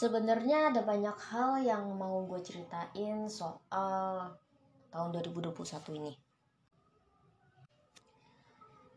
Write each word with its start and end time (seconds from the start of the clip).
Sebenarnya 0.00 0.72
ada 0.72 0.80
banyak 0.80 1.12
hal 1.28 1.60
yang 1.60 1.92
mau 1.92 2.24
gue 2.24 2.40
ceritain 2.40 3.28
soal 3.28 4.32
tahun 4.88 5.10
2021 5.12 5.52
ini. 6.00 6.16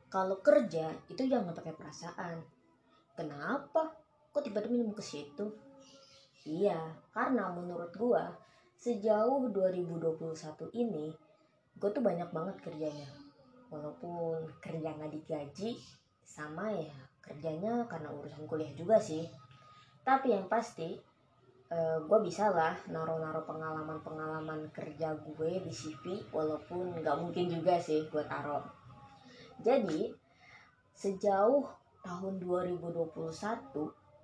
Kalau 0.08 0.40
kerja 0.40 0.96
itu 1.12 1.28
jangan 1.28 1.52
pakai 1.52 1.76
perasaan. 1.76 2.40
Kenapa? 3.20 4.00
Kok 4.32 4.48
tiba-tiba 4.48 4.80
minum 4.80 4.96
ke 4.96 5.04
situ? 5.04 5.52
Iya, 6.48 6.80
karena 7.12 7.52
menurut 7.52 7.92
gue 7.92 8.24
sejauh 8.80 9.52
2021 9.52 10.24
ini 10.72 11.12
gue 11.84 11.90
tuh 11.92 12.00
banyak 12.00 12.32
banget 12.32 12.56
kerjanya. 12.64 13.12
Walaupun 13.68 14.48
kerja 14.64 14.96
nggak 14.96 15.12
digaji 15.12 15.76
sama 16.24 16.72
ya 16.72 16.96
kerjanya 17.20 17.84
karena 17.92 18.08
urusan 18.08 18.48
kuliah 18.48 18.72
juga 18.72 19.00
sih 19.00 19.28
tapi 20.04 20.36
yang 20.36 20.46
pasti 20.52 21.00
uh, 21.72 21.98
gue 22.04 22.20
bisa 22.24 22.52
lah 22.52 22.76
naro-naro 22.92 23.48
pengalaman-pengalaman 23.48 24.70
kerja 24.76 25.16
gue 25.16 25.64
di 25.64 25.72
CV 25.72 26.28
walaupun 26.30 27.00
nggak 27.00 27.18
mungkin 27.20 27.48
juga 27.48 27.80
sih 27.80 28.06
gue 28.12 28.24
taro 28.28 28.64
jadi 29.64 30.12
sejauh 30.94 31.66
tahun 32.04 32.44
2021 32.44 33.24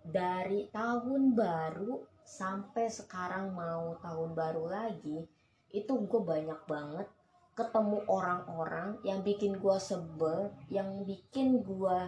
dari 0.03 0.67
tahun 0.69 1.21
baru 1.33 2.03
sampai 2.23 2.91
sekarang 2.91 3.55
mau 3.55 3.97
tahun 4.03 4.35
baru 4.35 4.69
lagi 4.69 5.25
itu 5.71 5.93
gue 5.95 6.21
banyak 6.21 6.61
banget 6.67 7.07
ketemu 7.57 7.99
orang-orang 8.07 8.95
yang 9.03 9.19
bikin 9.19 9.59
gue 9.59 9.77
sebel 9.79 10.47
yang 10.71 11.03
bikin 11.03 11.59
gue 11.59 11.99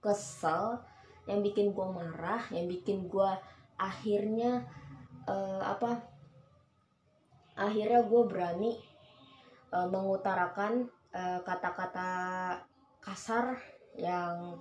kesel 0.00 0.80
yang 1.26 1.42
bikin 1.42 1.74
gue 1.74 1.86
marah 1.90 2.42
yang 2.54 2.70
bikin 2.70 3.10
gue 3.10 3.30
akhirnya 3.76 4.64
uh, 5.26 5.62
apa 5.62 6.00
akhirnya 7.58 8.06
gue 8.06 8.22
berani 8.28 8.72
uh, 9.72 9.88
mengutarakan 9.88 10.92
eh, 11.16 11.40
kata-kata 11.40 12.10
uh, 12.52 12.54
kasar 13.00 13.56
yang 13.96 14.60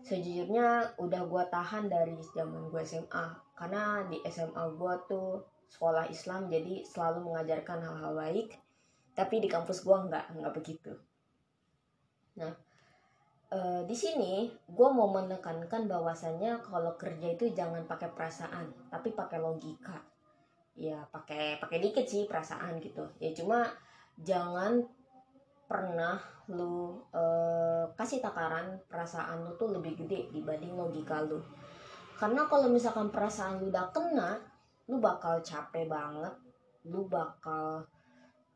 sejujurnya 0.00 0.96
udah 0.96 1.22
gue 1.28 1.44
tahan 1.52 1.92
dari 1.92 2.16
zaman 2.32 2.72
gue 2.72 2.80
SMA 2.80 3.26
karena 3.52 4.08
di 4.08 4.24
SMA 4.24 4.64
gue 4.72 4.94
tuh 5.04 5.44
sekolah 5.68 6.08
Islam 6.08 6.48
jadi 6.48 6.80
selalu 6.88 7.28
mengajarkan 7.28 7.84
hal-hal 7.84 8.16
baik 8.16 8.56
tapi 9.12 9.44
di 9.44 9.48
kampus 9.52 9.84
gue 9.84 9.92
nggak 9.92 10.40
nggak 10.40 10.54
begitu. 10.56 10.96
Nah 12.40 12.56
uh, 13.50 13.82
di 13.84 13.96
sini 13.96 14.48
gue 14.70 14.88
mau 14.90 15.10
menekankan 15.10 15.90
bahwasannya 15.90 16.62
kalau 16.62 16.94
kerja 16.94 17.34
itu 17.34 17.50
jangan 17.50 17.82
pakai 17.84 18.10
perasaan 18.14 18.70
tapi 18.88 19.12
pakai 19.12 19.38
logika. 19.42 19.98
Ya 20.78 21.02
pakai 21.10 21.58
pakai 21.60 21.78
dikit 21.82 22.06
sih 22.06 22.24
perasaan 22.30 22.78
gitu. 22.80 23.04
Ya 23.18 23.34
cuma 23.34 23.66
jangan 24.22 24.80
pernah 25.70 26.18
lu 26.50 26.98
uh, 27.14 27.86
kasih 27.94 28.18
takaran 28.18 28.82
perasaan 28.90 29.46
lu 29.46 29.54
tuh 29.54 29.70
lebih 29.70 29.94
gede 30.06 30.30
dibanding 30.34 30.74
logika 30.74 31.22
lu. 31.22 31.38
Karena 32.18 32.46
kalau 32.46 32.70
misalkan 32.70 33.10
perasaan 33.12 33.62
lu 33.62 33.70
udah 33.70 33.86
kena 33.92 34.30
lu 34.90 34.98
bakal 34.98 35.38
capek 35.38 35.86
banget 35.86 36.34
lu 36.88 37.04
bakal 37.06 37.84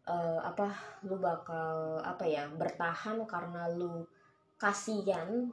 uh, 0.09 0.41
apa 0.41 0.73
lu 1.05 1.21
bakal 1.21 2.01
apa 2.01 2.25
ya 2.25 2.49
bertahan 2.51 3.21
karena 3.29 3.69
lu 3.71 4.03
kasihan 4.65 5.53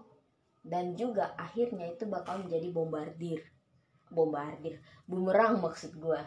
dan 0.64 0.96
juga 0.96 1.36
akhirnya 1.36 1.92
itu 1.92 2.08
bakal 2.08 2.48
menjadi 2.48 2.72
bombardir. 2.72 3.44
Bombardir. 4.08 4.80
Bumerang 5.04 5.60
maksud 5.60 6.00
gue 6.00 6.22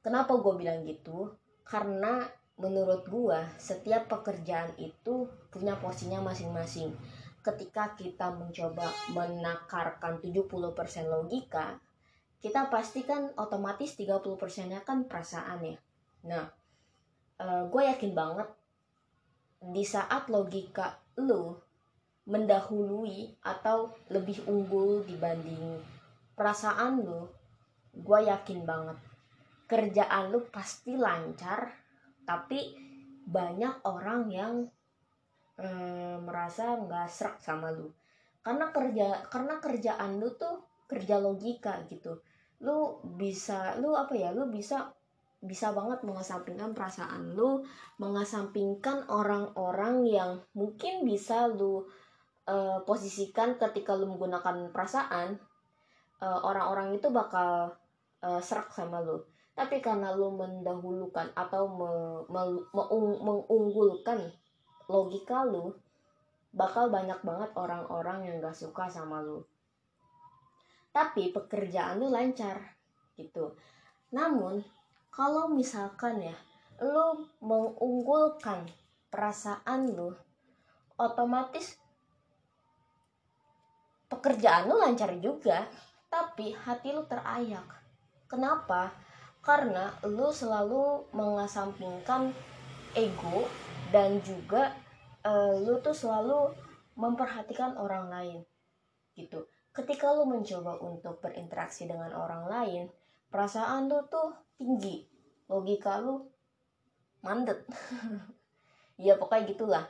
kenapa 0.00 0.36
gue 0.40 0.54
bilang 0.56 0.80
gitu? 0.88 1.32
Karena 1.64 2.24
menurut 2.56 3.04
gue 3.08 3.40
setiap 3.60 4.08
pekerjaan 4.08 4.72
itu 4.80 5.28
punya 5.52 5.76
porsinya 5.76 6.24
masing-masing. 6.24 6.92
Ketika 7.44 7.92
kita 7.92 8.32
mencoba 8.32 8.88
menakarkan 9.12 10.24
70% 10.24 10.48
logika 11.12 11.76
kita 12.44 12.68
pastikan 12.68 13.32
otomatis 13.40 13.96
30% 13.96 14.68
nya 14.68 14.84
kan 14.84 15.08
perasaan 15.08 15.64
ya 15.64 15.76
nah 16.28 16.44
uh, 17.40 17.64
gue 17.72 17.82
yakin 17.88 18.12
banget 18.12 18.44
di 19.72 19.84
saat 19.86 20.28
logika 20.28 21.00
lu 21.20 21.56
mendahului 22.24 23.36
atau 23.44 23.92
lebih 24.12 24.44
unggul 24.48 25.04
dibanding 25.04 25.80
perasaan 26.34 27.00
lu 27.00 27.30
gue 27.94 28.20
yakin 28.26 28.66
banget. 28.66 28.98
Kerjaan 29.64 30.34
lu 30.34 30.44
pasti 30.50 30.98
lancar 30.98 31.70
tapi 32.26 32.74
banyak 33.24 33.86
orang 33.86 34.28
yang 34.28 34.54
eh, 35.60 36.16
merasa 36.18 36.74
nggak 36.80 37.08
serak 37.08 37.36
sama 37.40 37.70
lu. 37.70 37.88
Karena 38.44 38.68
kerja 38.74 39.24
karena 39.30 39.62
kerjaan 39.62 40.20
lu 40.20 40.34
tuh 40.36 40.84
kerja 40.90 41.16
logika 41.22 41.80
gitu. 41.88 42.20
Lu 42.60 43.00
bisa 43.16 43.78
lu 43.78 43.94
apa 43.94 44.12
ya 44.12 44.34
lu 44.34 44.50
bisa 44.50 44.92
bisa 45.44 45.76
banget 45.76 46.00
mengesampingkan 46.08 46.72
perasaan 46.72 47.36
lu, 47.36 47.60
mengesampingkan 48.00 49.04
orang-orang 49.12 50.08
yang 50.08 50.40
mungkin 50.56 51.04
bisa 51.04 51.44
lu 51.52 51.84
uh, 52.48 52.80
posisikan 52.88 53.60
ketika 53.60 53.92
lu 53.92 54.08
menggunakan 54.08 54.72
perasaan, 54.72 55.36
uh, 56.24 56.40
orang-orang 56.40 56.96
itu 56.96 57.12
bakal 57.12 57.76
uh, 58.24 58.40
serak 58.40 58.72
sama 58.72 59.04
lu. 59.04 59.20
Tapi 59.54 59.78
karena 59.84 60.16
lu 60.16 60.34
mendahulukan 60.34 61.30
atau 61.36 61.68
me, 61.70 61.92
me, 62.26 62.42
mengunggulkan 63.22 64.32
logika 64.88 65.44
lu, 65.44 65.76
bakal 66.56 66.88
banyak 66.88 67.20
banget 67.20 67.50
orang-orang 67.54 68.26
yang 68.26 68.36
gak 68.40 68.56
suka 68.56 68.88
sama 68.88 69.20
lu. 69.20 69.44
Tapi 70.90 71.30
pekerjaan 71.30 72.00
lu 72.00 72.10
lancar 72.10 72.74
gitu. 73.14 73.54
Namun 74.10 74.62
kalau 75.14 75.46
misalkan 75.46 76.18
ya 76.18 76.34
lo 76.82 77.30
mengunggulkan 77.38 78.66
perasaan 79.06 79.94
lo 79.94 80.18
otomatis 80.98 81.78
pekerjaan 84.10 84.66
lo 84.66 84.82
lancar 84.82 85.14
juga 85.22 85.70
tapi 86.10 86.54
hati 86.54 86.94
lo 86.94 87.06
terayak. 87.06 87.66
Kenapa? 88.26 88.90
Karena 89.38 89.94
lo 90.02 90.34
selalu 90.34 91.10
mengesampingkan 91.14 92.34
ego 92.94 93.46
dan 93.94 94.18
juga 94.22 94.74
uh, 95.22 95.54
lo 95.62 95.78
tuh 95.78 95.94
selalu 95.94 96.54
memperhatikan 96.98 97.78
orang 97.78 98.10
lain 98.10 98.38
gitu. 99.14 99.46
Ketika 99.74 100.10
lo 100.10 100.26
mencoba 100.26 100.78
untuk 100.82 101.22
berinteraksi 101.22 101.86
dengan 101.86 102.14
orang 102.14 102.46
lain 102.46 102.84
perasaan 103.34 103.90
lu 103.90 103.98
tuh 104.06 104.30
tinggi. 104.54 105.02
Logika 105.50 105.98
lu 105.98 106.22
mandet 107.26 107.66
ya 109.04 109.18
pokoknya 109.18 109.50
gitulah. 109.50 109.84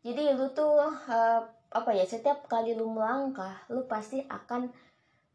Jadi 0.00 0.32
lu 0.32 0.48
tuh 0.56 0.80
uh, 0.80 1.44
apa 1.70 1.90
ya 1.92 2.08
setiap 2.08 2.48
kali 2.48 2.72
lu 2.72 2.88
melangkah 2.88 3.52
lu 3.68 3.84
pasti 3.84 4.24
akan 4.24 4.72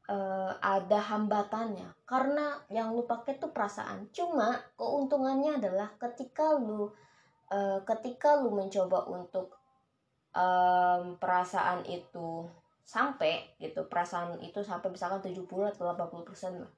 uh, 0.09 0.57
ada 0.57 0.97
hambatannya. 1.05 1.93
Karena 2.09 2.57
yang 2.73 2.97
lu 2.97 3.05
pakai 3.05 3.37
tuh 3.37 3.53
perasaan. 3.53 4.09
Cuma 4.09 4.57
keuntungannya 4.73 5.61
adalah 5.61 5.93
ketika 6.01 6.57
lu 6.57 6.89
uh, 7.53 7.79
ketika 7.85 8.41
lu 8.41 8.57
mencoba 8.57 9.05
untuk 9.05 9.53
um, 10.33 11.13
perasaan 11.21 11.85
itu 11.85 12.49
sampai 12.85 13.57
gitu 13.57 13.90
perasaan 13.90 14.38
itu 14.45 14.62
sampai 14.62 14.94
misalkan 14.94 15.19
70 15.25 15.42
atau 15.74 15.89
80 15.89 16.21
persen 16.21 16.54
lah. 16.62 16.71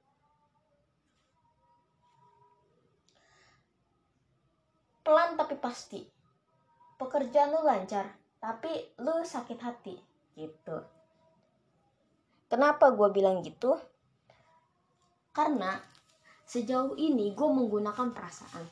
Pelan 5.04 5.36
tapi 5.36 5.56
pasti. 5.60 6.00
Pekerjaan 6.98 7.54
lu 7.54 7.62
lancar 7.62 8.10
tapi 8.42 8.72
lu 8.98 9.22
sakit 9.22 9.58
hati 9.62 9.94
gitu. 10.34 10.82
Kenapa 12.48 12.90
gue 12.90 13.08
bilang 13.12 13.44
gitu? 13.44 13.76
Karena 15.36 15.78
sejauh 16.48 16.96
ini 16.96 17.36
gue 17.36 17.48
menggunakan 17.48 18.10
perasaan 18.10 18.64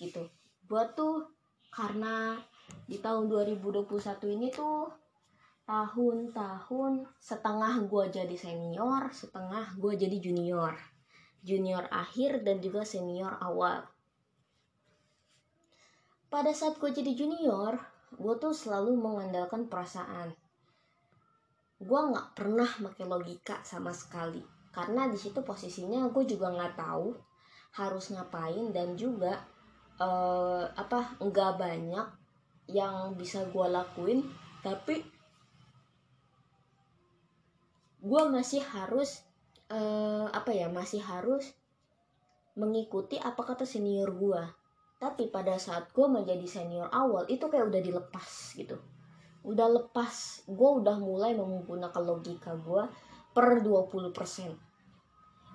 gitu. 0.00 0.24
Gue 0.64 0.82
tuh 0.96 1.28
karena 1.70 2.40
di 2.88 2.98
tahun 2.98 3.28
2021 3.28 3.86
ini 4.34 4.48
tuh 4.50 4.88
tahun-tahun 5.70 7.06
setengah 7.22 7.86
gue 7.86 8.04
jadi 8.10 8.34
senior 8.34 9.06
setengah 9.14 9.78
gue 9.78 9.94
jadi 9.94 10.18
junior. 10.18 10.74
Junior 11.46 11.86
akhir 11.94 12.42
dan 12.42 12.58
juga 12.58 12.82
senior 12.82 13.38
awal. 13.38 13.86
Pada 16.26 16.50
saat 16.50 16.74
gue 16.82 16.90
jadi 16.90 17.14
junior 17.14 17.78
gue 18.18 18.34
tuh 18.42 18.50
selalu 18.50 18.98
mengandalkan 18.98 19.70
perasaan. 19.70 20.34
Gue 21.78 22.00
nggak 22.02 22.34
pernah 22.34 22.66
pakai 22.66 23.06
logika 23.06 23.62
sama 23.62 23.94
sekali. 23.94 24.42
Karena 24.74 25.06
di 25.06 25.14
situ 25.14 25.38
posisinya 25.46 26.10
gue 26.10 26.26
juga 26.26 26.50
nggak 26.50 26.82
tahu 26.82 27.14
harus 27.78 28.10
ngapain 28.10 28.74
dan 28.74 28.98
juga 28.98 29.38
uh, 30.02 30.66
apa 30.66 31.14
nggak 31.22 31.52
banyak 31.54 32.06
yang 32.74 33.14
bisa 33.14 33.46
gue 33.46 33.66
lakuin. 33.70 34.26
Tapi 34.66 35.19
gue 38.00 38.22
masih 38.32 38.64
harus 38.64 39.20
uh, 39.68 40.28
apa 40.32 40.50
ya 40.56 40.72
masih 40.72 41.04
harus 41.04 41.52
mengikuti 42.56 43.20
apa 43.20 43.40
kata 43.44 43.68
senior 43.68 44.10
gue 44.12 44.42
tapi 45.00 45.32
pada 45.32 45.56
saat 45.56 45.88
gue 45.96 46.04
menjadi 46.04 46.44
senior 46.44 46.92
awal 46.92 47.24
itu 47.32 47.48
kayak 47.48 47.72
udah 47.72 47.80
dilepas 47.80 48.52
gitu. 48.52 48.76
Udah 49.40 49.64
lepas. 49.72 50.44
Gue 50.44 50.84
udah 50.84 51.00
mulai 51.00 51.32
menggunakan 51.32 52.04
logika 52.04 52.52
gue 52.60 52.84
per 53.32 53.64
20% 53.64 54.12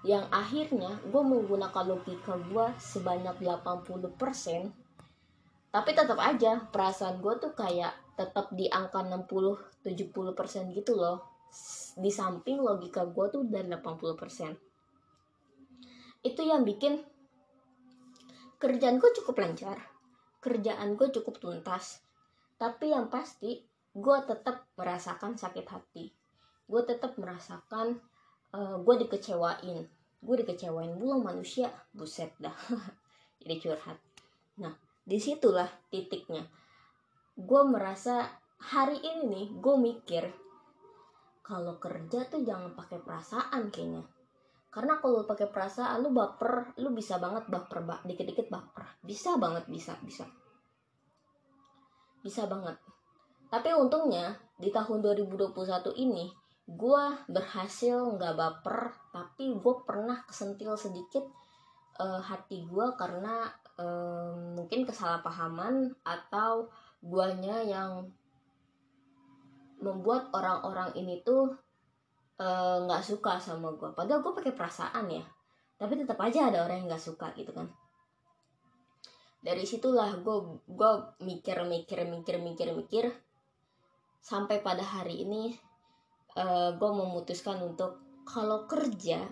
yang 0.06 0.30
akhirnya 0.30 1.01
gue 1.09 1.24
menggunakan 1.25 1.81
logika 1.81 2.38
gue 2.38 2.65
sebanyak 2.77 3.42
80% 3.42 4.69
tapi 5.74 5.92
tetap 5.92 6.21
aja 6.21 6.62
perasaan 6.69 7.18
gue 7.19 7.33
tuh 7.42 7.57
kayak 7.57 7.89
tetap 8.13 8.53
di 8.53 8.69
angka 8.69 9.01
60-70% 9.01 10.77
gitu 10.77 10.94
loh 10.94 11.25
di 11.96 12.12
samping 12.12 12.60
logika 12.60 13.07
gue 13.07 13.25
tuh 13.31 13.48
udah 13.48 13.63
80% 13.81 16.25
itu 16.25 16.42
yang 16.42 16.66
bikin 16.66 17.00
kerjaan 18.60 18.98
gue 18.98 19.12
cukup 19.22 19.40
lancar 19.40 19.78
kerjaan 20.42 21.00
gue 21.00 21.07
cukup 21.13 21.40
tuntas 21.40 22.02
tapi 22.56 22.96
yang 22.96 23.12
pasti 23.12 23.75
gue 23.96 24.18
tetap 24.28 24.68
merasakan 24.75 25.40
sakit 25.40 25.66
hati. 25.72 26.12
Gue 26.68 26.84
tetap 26.84 27.16
merasakan 27.16 28.04
uh, 28.52 28.60
eh, 28.60 28.75
gue 28.84 28.96
dikecewain. 29.07 29.88
Gue 30.19 30.36
dikecewain 30.44 31.00
belum 31.00 31.24
manusia 31.24 31.72
buset 31.96 32.36
dah 32.40 32.56
jadi 33.44 33.56
curhat. 33.60 33.98
Nah 34.60 34.75
di 35.07 35.18
situlah 35.19 35.68
titiknya. 35.88 36.44
Gue 37.36 37.63
merasa 37.68 38.28
hari 38.60 39.00
ini 39.00 39.24
nih 39.28 39.46
gue 39.60 39.75
mikir 39.80 40.24
kalau 41.45 41.77
kerja 41.77 42.25
tuh 42.25 42.42
jangan 42.42 42.74
pakai 42.74 42.97
perasaan 43.06 43.69
kayaknya. 43.69 44.01
Karena 44.74 44.97
kalau 44.97 45.24
pakai 45.30 45.47
perasaan 45.53 46.01
lu 46.01 46.09
baper 46.09 46.74
lu 46.81 46.89
bisa 46.92 47.21
banget 47.21 47.45
baper 47.45 47.86
bak 47.86 48.01
dikit-dikit 48.03 48.50
baper. 48.50 48.97
Bisa 49.06 49.38
banget 49.38 49.69
bisa 49.69 49.94
bisa. 50.01 50.25
Bisa 52.25 52.50
banget. 52.50 52.75
Tapi 53.53 53.69
untungnya 53.77 54.33
di 54.57 54.74
tahun 54.74 55.06
2021 55.06 55.53
ini 56.01 56.33
gue 56.65 57.03
berhasil 57.30 58.18
nggak 58.18 58.33
baper 58.33 58.89
tapi 59.13 59.53
gue 59.53 59.75
pernah 59.86 60.25
kesentil 60.25 60.74
sedikit 60.74 61.21
uh, 62.01 62.18
hati 62.25 62.65
gue 62.65 62.88
karena 62.97 63.45
uh, 63.77 64.33
mungkin 64.57 64.89
kesalahpahaman 64.89 65.94
atau 66.01 66.65
guanya 67.06 67.62
yang 67.62 68.09
membuat 69.86 70.34
orang-orang 70.34 70.98
ini 70.98 71.22
tuh 71.22 71.54
Eh, 72.36 72.78
nggak 72.84 73.00
uh, 73.00 73.08
suka 73.08 73.40
sama 73.40 73.72
gue 73.80 73.96
padahal 73.96 74.20
gue 74.20 74.34
pakai 74.36 74.52
perasaan 74.52 75.08
ya. 75.08 75.24
Tapi 75.80 75.96
tetap 75.96 76.20
aja 76.20 76.52
ada 76.52 76.68
orang 76.68 76.84
yang 76.84 76.88
nggak 76.92 77.06
suka 77.08 77.32
gitu 77.40 77.56
kan. 77.56 77.72
Dari 79.40 79.64
situlah 79.64 80.20
gue 80.20 80.60
gue 80.68 80.92
mikir 81.24 81.64
mikir 81.64 82.04
mikir 82.04 82.36
mikir 82.44 82.68
mikir. 82.76 83.06
Sampai 84.20 84.60
pada 84.60 84.84
hari 84.84 85.24
ini 85.24 85.56
uh, 86.36 86.44
eh, 86.44 86.70
gue 86.76 86.92
memutuskan 86.92 87.64
untuk 87.64 88.04
kalau 88.28 88.68
kerja 88.68 89.24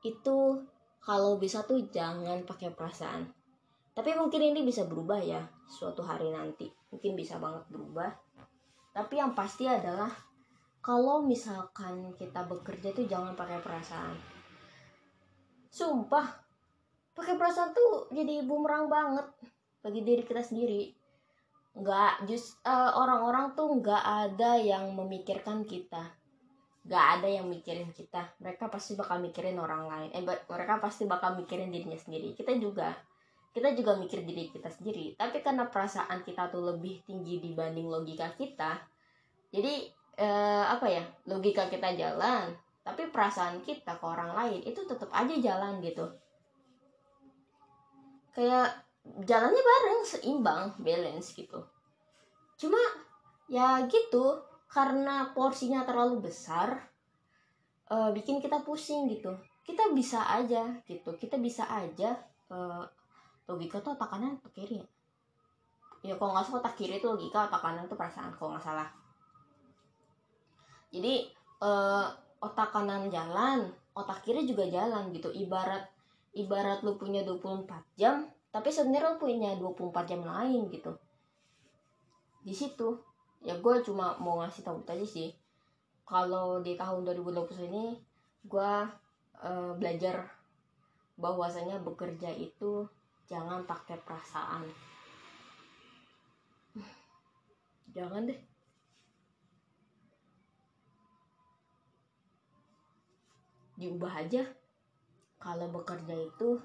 itu 0.00 0.36
kalau 1.04 1.36
bisa 1.36 1.60
tuh 1.68 1.92
jangan 1.92 2.40
pakai 2.48 2.72
perasaan. 2.72 3.28
Tapi 3.92 4.16
mungkin 4.16 4.40
ini 4.40 4.64
bisa 4.64 4.88
berubah 4.88 5.20
ya 5.20 5.44
suatu 5.68 6.00
hari 6.00 6.32
nanti. 6.32 6.72
Mungkin 6.88 7.12
bisa 7.20 7.36
banget 7.36 7.68
berubah 7.68 8.25
tapi 8.96 9.20
yang 9.20 9.36
pasti 9.36 9.68
adalah 9.68 10.08
kalau 10.80 11.20
misalkan 11.20 12.16
kita 12.16 12.48
bekerja 12.48 12.96
tuh 12.96 13.04
jangan 13.04 13.36
pakai 13.36 13.60
perasaan. 13.60 14.16
Sumpah 15.68 16.24
pakai 17.12 17.36
perasaan 17.36 17.76
tuh 17.76 18.08
jadi 18.08 18.40
bumerang 18.48 18.88
banget 18.88 19.28
bagi 19.84 20.00
diri 20.00 20.24
kita 20.24 20.40
sendiri. 20.40 20.96
Nggak 21.76 22.24
just 22.24 22.56
uh, 22.64 22.96
orang-orang 22.96 23.52
tuh 23.52 23.68
nggak 23.68 24.00
ada 24.00 24.56
yang 24.56 24.88
memikirkan 24.96 25.68
kita. 25.68 26.16
Nggak 26.88 27.04
ada 27.20 27.28
yang 27.28 27.52
mikirin 27.52 27.92
kita. 27.92 28.32
Mereka 28.40 28.72
pasti 28.72 28.96
bakal 28.96 29.20
mikirin 29.20 29.60
orang 29.60 29.84
lain. 29.92 30.08
Eh 30.16 30.24
mereka 30.24 30.80
pasti 30.80 31.04
bakal 31.04 31.36
mikirin 31.36 31.68
dirinya 31.68 32.00
sendiri. 32.00 32.32
Kita 32.32 32.56
juga 32.56 32.96
kita 33.56 33.72
juga 33.72 33.96
mikir 33.96 34.20
diri 34.28 34.52
kita 34.52 34.68
sendiri. 34.68 35.16
Tapi 35.16 35.40
karena 35.40 35.64
perasaan 35.72 36.20
kita 36.20 36.52
tuh 36.52 36.76
lebih 36.76 37.00
tinggi 37.08 37.40
dibanding 37.40 37.88
logika 37.88 38.28
kita 38.36 38.76
jadi 39.56 39.88
eh, 40.20 40.64
apa 40.66 40.86
ya 40.90 41.04
logika 41.28 41.70
kita 41.72 41.96
jalan 41.96 42.52
tapi 42.84 43.10
perasaan 43.10 43.64
kita 43.66 43.98
ke 43.98 44.04
orang 44.06 44.30
lain 44.36 44.60
itu 44.62 44.78
tetap 44.86 45.10
aja 45.10 45.34
jalan 45.34 45.82
gitu. 45.82 46.06
Kayak 48.30 48.84
jalannya 49.26 49.58
bareng 49.58 50.00
seimbang 50.06 50.62
balance 50.78 51.34
gitu. 51.34 51.66
Cuma 52.60 52.78
ya 53.50 53.82
gitu 53.90 54.38
karena 54.70 55.34
porsinya 55.34 55.86
terlalu 55.86 56.30
besar 56.30 56.90
uh, 57.90 58.10
bikin 58.14 58.38
kita 58.38 58.62
pusing 58.62 59.10
gitu. 59.10 59.34
Kita 59.66 59.90
bisa 59.90 60.22
aja 60.30 60.78
gitu 60.86 61.18
kita 61.18 61.42
bisa 61.42 61.66
aja 61.66 62.14
uh, 62.54 62.86
logika 63.46 63.78
tuh 63.82 63.94
otak 63.94 64.10
kanan 64.10 64.38
atau 64.38 64.50
kiri. 64.50 64.78
Ya 64.78 64.86
ya 66.06 66.14
kalau 66.14 66.38
nggak 66.38 66.46
salah 66.46 66.62
otak 66.62 66.74
kiri 66.78 67.02
itu 67.02 67.06
logika 67.06 67.50
otak 67.50 67.62
kanan 67.62 67.86
tuh 67.90 67.98
perasaan 67.98 68.30
kalau 68.34 68.54
nggak 68.54 68.66
salah. 68.66 68.88
Jadi 70.94 71.26
uh, 71.62 72.06
otak 72.42 72.70
kanan 72.70 73.10
jalan 73.10 73.66
otak 73.96 74.22
kiri 74.22 74.46
juga 74.46 74.66
jalan 74.70 75.10
gitu. 75.10 75.30
Ibarat 75.34 75.86
ibarat 76.36 76.84
lu 76.84 76.94
punya 77.00 77.24
24 77.24 77.66
jam 77.96 78.28
tapi 78.52 78.68
sebenarnya 78.68 79.16
lu 79.16 79.18
punya 79.18 79.50
24 79.58 80.10
jam 80.10 80.22
lain 80.22 80.70
gitu. 80.70 80.92
Di 82.46 82.54
situ 82.54 82.98
ya 83.42 83.58
gue 83.58 83.74
cuma 83.82 84.18
mau 84.22 84.42
ngasih 84.42 84.62
tahu 84.62 84.82
aja 84.86 85.06
sih. 85.06 85.34
Kalau 86.06 86.62
di 86.62 86.78
tahun 86.78 87.02
2020 87.02 87.66
ini 87.66 87.98
gue 88.46 88.72
uh, 89.42 89.72
belajar 89.74 90.30
bahwasanya 91.18 91.82
bekerja 91.82 92.30
itu 92.30 92.86
jangan 93.26 93.66
pakai 93.66 93.98
perasaan. 94.02 94.66
Jangan 97.90 98.30
deh. 98.30 98.40
Diubah 103.76 104.24
aja. 104.24 104.42
Kalau 105.36 105.68
bekerja 105.68 106.16
itu 106.16 106.58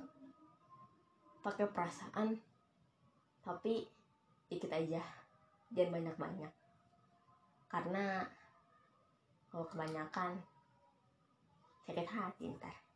pakai 1.42 1.68
perasaan 1.70 2.38
tapi 3.42 3.90
dikit 4.48 4.72
aja. 4.72 5.02
Jangan 5.74 5.98
banyak-banyak. 5.98 6.54
Karena 7.68 8.26
kalau 9.52 9.68
kebanyakan 9.68 10.40
sakit 11.84 12.08
hati 12.08 12.48
ntar 12.56 12.91